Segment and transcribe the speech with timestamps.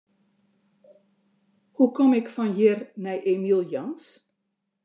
[1.75, 4.03] Hoe kom ik fan hjir nei Emiel Jans?